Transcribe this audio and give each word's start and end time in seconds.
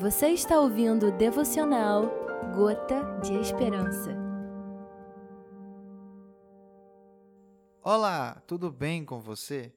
Você 0.00 0.28
está 0.28 0.60
ouvindo 0.60 1.08
o 1.08 1.18
devocional 1.18 2.04
Gota 2.54 3.18
de 3.20 3.34
Esperança. 3.34 4.14
Olá, 7.82 8.40
tudo 8.46 8.70
bem 8.70 9.04
com 9.04 9.20
você? 9.20 9.74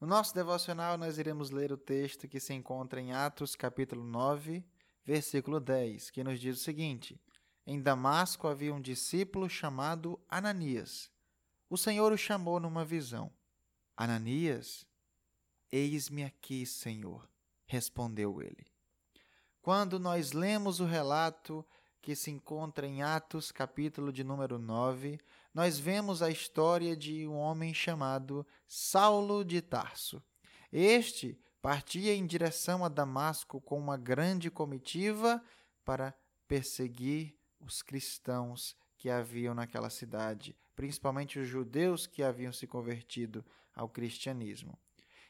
No 0.00 0.06
nosso 0.06 0.32
devocional, 0.32 0.96
nós 0.96 1.18
iremos 1.18 1.50
ler 1.50 1.72
o 1.72 1.76
texto 1.76 2.28
que 2.28 2.38
se 2.38 2.54
encontra 2.54 3.00
em 3.00 3.12
Atos, 3.12 3.56
capítulo 3.56 4.04
9, 4.04 4.64
versículo 5.04 5.58
10, 5.58 6.10
que 6.10 6.22
nos 6.22 6.38
diz 6.38 6.60
o 6.60 6.62
seguinte: 6.62 7.20
Em 7.66 7.82
Damasco 7.82 8.46
havia 8.46 8.72
um 8.72 8.80
discípulo 8.80 9.50
chamado 9.50 10.16
Ananias. 10.28 11.10
O 11.68 11.76
Senhor 11.76 12.12
o 12.12 12.16
chamou 12.16 12.60
numa 12.60 12.84
visão. 12.84 13.32
Ananias, 13.96 14.86
eis-me 15.72 16.22
aqui, 16.22 16.64
Senhor, 16.64 17.28
respondeu 17.66 18.40
ele. 18.40 18.75
Quando 19.66 19.98
nós 19.98 20.30
lemos 20.30 20.78
o 20.78 20.84
relato 20.84 21.66
que 22.00 22.14
se 22.14 22.30
encontra 22.30 22.86
em 22.86 23.02
Atos, 23.02 23.50
capítulo 23.50 24.12
de 24.12 24.22
número 24.22 24.60
9, 24.60 25.18
nós 25.52 25.76
vemos 25.76 26.22
a 26.22 26.30
história 26.30 26.96
de 26.96 27.26
um 27.26 27.34
homem 27.34 27.74
chamado 27.74 28.46
Saulo 28.68 29.44
de 29.44 29.60
Tarso. 29.60 30.22
Este 30.72 31.36
partia 31.60 32.14
em 32.14 32.24
direção 32.24 32.84
a 32.84 32.88
Damasco 32.88 33.60
com 33.60 33.76
uma 33.76 33.96
grande 33.96 34.52
comitiva 34.52 35.42
para 35.84 36.14
perseguir 36.46 37.34
os 37.58 37.82
cristãos 37.82 38.76
que 38.96 39.10
haviam 39.10 39.52
naquela 39.52 39.90
cidade, 39.90 40.56
principalmente 40.76 41.40
os 41.40 41.48
judeus 41.48 42.06
que 42.06 42.22
haviam 42.22 42.52
se 42.52 42.68
convertido 42.68 43.44
ao 43.74 43.88
cristianismo. 43.88 44.78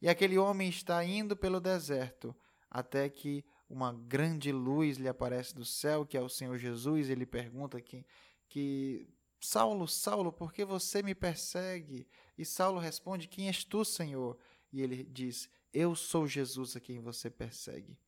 E 0.00 0.08
aquele 0.08 0.38
homem 0.38 0.70
está 0.70 1.04
indo 1.04 1.36
pelo 1.36 1.60
deserto 1.60 2.34
até 2.70 3.10
que 3.10 3.44
uma 3.72 3.90
grande 3.90 4.52
luz 4.52 4.98
lhe 4.98 5.08
aparece 5.08 5.54
do 5.54 5.64
céu, 5.64 6.04
que 6.04 6.16
é 6.16 6.20
o 6.20 6.28
Senhor 6.28 6.58
Jesus, 6.58 7.08
ele 7.08 7.24
pergunta 7.24 7.80
que, 7.80 8.04
que 8.46 9.08
Saulo, 9.40 9.88
Saulo, 9.88 10.30
por 10.30 10.52
que 10.52 10.62
você 10.62 11.02
me 11.02 11.14
persegue? 11.14 12.06
E 12.36 12.44
Saulo 12.44 12.78
responde: 12.78 13.26
Quem 13.26 13.48
és 13.48 13.64
tu, 13.64 13.82
Senhor? 13.82 14.38
E 14.70 14.82
ele 14.82 15.02
diz: 15.04 15.48
Eu 15.72 15.96
sou 15.96 16.26
Jesus 16.26 16.76
a 16.76 16.80
quem 16.80 17.00
você 17.00 17.30
persegue. 17.30 17.98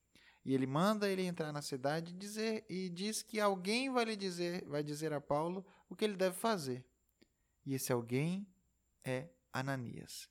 E 0.44 0.52
ele 0.52 0.66
manda 0.66 1.08
ele 1.08 1.22
entrar 1.22 1.50
na 1.50 1.62
cidade 1.62 2.12
e 2.12 2.16
dizer 2.16 2.66
e 2.68 2.90
diz 2.90 3.22
que 3.22 3.40
alguém 3.40 3.90
vai 3.90 4.04
lhe 4.04 4.16
dizer, 4.16 4.62
vai 4.66 4.82
dizer 4.82 5.14
a 5.14 5.20
Paulo 5.20 5.64
o 5.88 5.96
que 5.96 6.04
ele 6.04 6.16
deve 6.16 6.36
fazer. 6.36 6.84
E 7.64 7.72
esse 7.72 7.90
alguém 7.90 8.46
é 9.02 9.30
Ananias. 9.50 10.28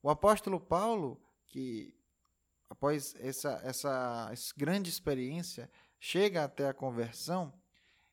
O 0.00 0.08
apóstolo 0.08 0.60
Paulo, 0.60 1.20
que 1.44 1.97
após 2.68 3.14
essa, 3.18 3.60
essa 3.64 4.32
grande 4.56 4.90
experiência, 4.90 5.70
chega 5.98 6.44
até 6.44 6.68
a 6.68 6.74
conversão, 6.74 7.52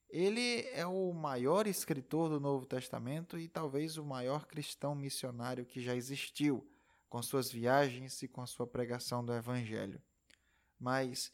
ele 0.09 0.61
é 0.71 0.85
o 0.85 1.11
maior 1.13 1.67
escritor 1.67 2.29
do 2.29 2.39
Novo 2.39 2.65
Testamento 2.65 3.37
e 3.37 3.47
talvez 3.47 3.97
o 3.97 4.05
maior 4.05 4.45
cristão 4.45 4.95
missionário 4.95 5.65
que 5.65 5.81
já 5.81 5.95
existiu, 5.95 6.65
com 7.09 7.21
suas 7.21 7.51
viagens 7.51 8.21
e 8.23 8.27
com 8.27 8.41
a 8.41 8.47
sua 8.47 8.65
pregação 8.65 9.23
do 9.23 9.33
Evangelho. 9.33 10.01
Mas 10.79 11.31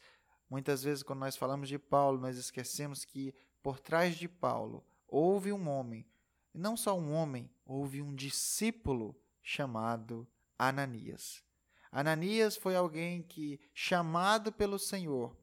muitas 0.48 0.82
vezes, 0.82 1.02
quando 1.02 1.20
nós 1.20 1.36
falamos 1.36 1.68
de 1.68 1.78
Paulo, 1.78 2.18
nós 2.18 2.36
esquecemos 2.36 3.04
que 3.04 3.34
por 3.62 3.78
trás 3.78 4.16
de 4.16 4.28
Paulo 4.28 4.84
houve 5.06 5.52
um 5.52 5.68
homem, 5.68 6.06
e 6.54 6.58
não 6.58 6.76
só 6.76 6.98
um 6.98 7.12
homem, 7.12 7.50
houve 7.64 8.02
um 8.02 8.14
discípulo 8.14 9.16
chamado 9.42 10.26
Ananias. 10.58 11.42
Ananias 11.92 12.56
foi 12.56 12.74
alguém 12.74 13.22
que, 13.22 13.60
chamado 13.74 14.50
pelo 14.50 14.78
Senhor, 14.78 15.36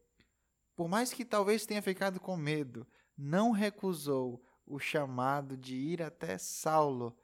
por 0.75 0.89
mais 0.89 1.13
que 1.13 1.23
talvez 1.23 1.63
tenha 1.63 1.81
ficado 1.81 2.19
com 2.19 2.35
medo, 2.35 2.87
não 3.15 3.51
recusou 3.51 4.43
o 4.65 4.79
chamado 4.79 5.55
de 5.55 5.75
ir 5.75 6.01
até 6.01 6.39
Saulo, 6.39 7.15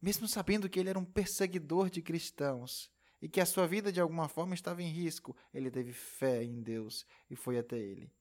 mesmo 0.00 0.28
sabendo 0.28 0.68
que 0.68 0.78
ele 0.78 0.90
era 0.90 0.98
um 0.98 1.04
perseguidor 1.04 1.88
de 1.88 2.02
cristãos 2.02 2.90
e 3.22 3.30
que 3.30 3.40
a 3.40 3.46
sua 3.46 3.66
vida 3.66 3.90
de 3.90 4.00
alguma 4.00 4.28
forma 4.28 4.54
estava 4.54 4.82
em 4.82 4.88
risco, 4.88 5.34
ele 5.54 5.70
teve 5.70 5.92
fé 5.92 6.44
em 6.44 6.60
Deus 6.60 7.06
e 7.30 7.36
foi 7.36 7.58
até 7.58 7.78
ele. 7.78 8.12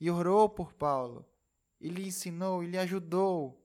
E 0.00 0.10
orou 0.10 0.48
por 0.48 0.72
Paulo, 0.72 1.26
e 1.78 1.88
lhe 1.88 2.06
ensinou 2.06 2.62
e 2.62 2.66
lhe 2.66 2.78
ajudou 2.78 3.62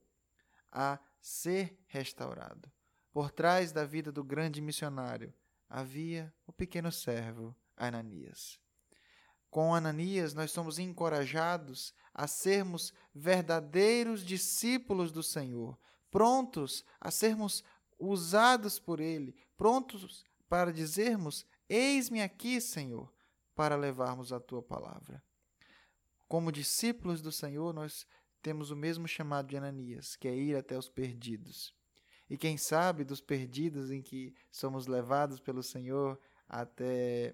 a 0.71 0.99
ser 1.21 1.77
restaurado. 1.87 2.69
Por 3.13 3.31
trás 3.31 3.71
da 3.71 3.85
vida 3.85 4.11
do 4.11 4.23
grande 4.23 4.61
missionário 4.61 5.33
havia 5.69 6.33
o 6.45 6.51
pequeno 6.51 6.91
servo 6.91 7.55
Ananias. 7.75 8.59
Com 9.49 9.73
Ananias, 9.73 10.33
nós 10.33 10.51
somos 10.51 10.77
encorajados 10.77 11.93
a 12.13 12.27
sermos 12.27 12.93
verdadeiros 13.13 14.25
discípulos 14.25 15.11
do 15.11 15.23
Senhor, 15.23 15.79
prontos 16.11 16.83
a 16.99 17.09
sermos 17.09 17.63
usados 17.97 18.79
por 18.79 18.99
Ele, 18.99 19.35
prontos 19.55 20.23
para 20.49 20.71
dizermos: 20.71 21.45
Eis-me 21.69 22.21
aqui, 22.21 22.59
Senhor, 22.59 23.11
para 23.55 23.75
levarmos 23.75 24.33
a 24.33 24.39
tua 24.39 24.61
palavra. 24.61 25.23
Como 26.27 26.51
discípulos 26.51 27.21
do 27.21 27.31
Senhor, 27.31 27.73
nós 27.73 28.05
temos 28.41 28.69
o 28.69 28.75
mesmo 28.75 29.07
chamado 29.07 29.47
de 29.47 29.57
Ananias, 29.57 30.15
que 30.15 30.27
é 30.27 30.35
ir 30.35 30.55
até 30.55 30.77
os 30.77 30.89
perdidos. 30.89 31.73
E 32.29 32.37
quem 32.37 32.57
sabe 32.57 33.03
dos 33.03 33.21
perdidos 33.21 33.89
em 33.91 34.01
que 34.01 34.33
somos 34.51 34.87
levados 34.87 35.39
pelo 35.39 35.63
Senhor 35.63 36.19
até 36.47 37.33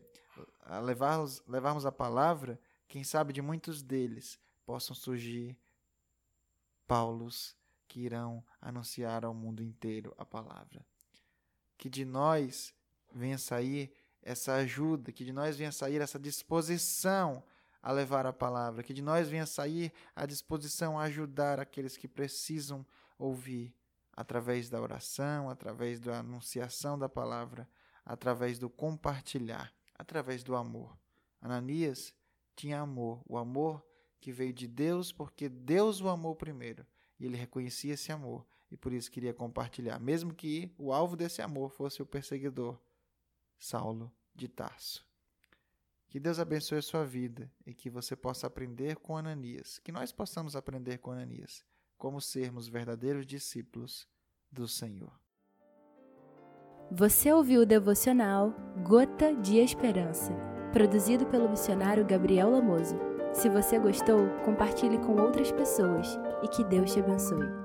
a 0.61 0.79
levarmos, 0.79 1.41
levarmos 1.47 1.85
a 1.85 1.91
palavra, 1.91 2.59
quem 2.87 3.03
sabe 3.03 3.33
de 3.33 3.41
muitos 3.41 3.81
deles 3.81 4.39
possam 4.65 4.95
surgir 4.95 5.57
Paulos 6.87 7.55
que 7.87 8.01
irão 8.01 8.43
anunciar 8.61 9.23
ao 9.23 9.33
mundo 9.33 9.63
inteiro 9.63 10.13
a 10.17 10.25
palavra. 10.25 10.85
Que 11.77 11.89
de 11.89 12.05
nós 12.05 12.73
venha 13.13 13.37
sair 13.37 13.91
essa 14.21 14.55
ajuda, 14.55 15.11
que 15.11 15.23
de 15.23 15.33
nós 15.33 15.57
venha 15.57 15.71
sair 15.71 16.01
essa 16.01 16.19
disposição 16.19 17.43
a 17.81 17.91
levar 17.91 18.25
a 18.25 18.33
palavra, 18.33 18.83
que 18.83 18.93
de 18.93 19.01
nós 19.01 19.27
venha 19.27 19.45
sair 19.45 19.91
a 20.15 20.25
disposição 20.25 20.97
a 20.97 21.03
ajudar 21.03 21.59
aqueles 21.59 21.97
que 21.97 22.07
precisam 22.07 22.85
ouvir 23.17 23.73
através 24.15 24.69
da 24.69 24.79
oração, 24.79 25.49
através 25.49 25.99
da 25.99 26.19
anunciação 26.19 26.97
da 26.97 27.09
palavra, 27.09 27.67
através 28.05 28.59
do 28.59 28.69
compartilhar, 28.69 29.73
através 29.95 30.43
do 30.43 30.55
amor. 30.55 30.97
Ananias 31.41 32.13
tinha 32.55 32.79
amor, 32.79 33.23
o 33.27 33.37
amor 33.37 33.85
que 34.19 34.31
veio 34.31 34.53
de 34.53 34.67
Deus, 34.67 35.11
porque 35.11 35.49
Deus 35.49 35.99
o 35.99 36.07
amou 36.07 36.35
primeiro, 36.35 36.85
e 37.19 37.25
ele 37.25 37.35
reconhecia 37.35 37.93
esse 37.93 38.11
amor 38.11 38.45
e 38.71 38.77
por 38.77 38.91
isso 38.91 39.11
queria 39.11 39.33
compartilhar, 39.33 39.99
mesmo 39.99 40.33
que 40.33 40.73
o 40.79 40.91
alvo 40.91 41.15
desse 41.15 41.41
amor 41.41 41.69
fosse 41.69 42.01
o 42.01 42.05
perseguidor, 42.05 42.79
Saulo 43.59 44.11
de 44.33 44.47
Tarso. 44.47 45.05
Que 46.09 46.19
Deus 46.19 46.39
abençoe 46.39 46.79
a 46.79 46.81
sua 46.81 47.05
vida 47.05 47.51
e 47.65 47.73
que 47.73 47.89
você 47.89 48.15
possa 48.15 48.47
aprender 48.47 48.97
com 48.97 49.15
Ananias, 49.15 49.79
que 49.79 49.91
nós 49.91 50.11
possamos 50.11 50.55
aprender 50.55 50.97
com 50.97 51.11
Ananias 51.11 51.63
como 52.03 52.19
sermos 52.19 52.67
verdadeiros 52.67 53.25
discípulos 53.25 54.05
do 54.51 54.67
Senhor. 54.67 55.17
Você 56.91 57.31
ouviu 57.31 57.61
o 57.61 57.65
devocional 57.65 58.53
Gota 58.85 59.33
de 59.33 59.57
Esperança, 59.59 60.33
produzido 60.73 61.25
pelo 61.27 61.49
missionário 61.49 62.05
Gabriel 62.05 62.49
Lamoso. 62.49 62.97
Se 63.31 63.47
você 63.47 63.79
gostou, 63.79 64.27
compartilhe 64.43 64.97
com 64.97 65.15
outras 65.15 65.49
pessoas 65.53 66.19
e 66.43 66.49
que 66.49 66.65
Deus 66.65 66.91
te 66.91 66.99
abençoe. 66.99 67.62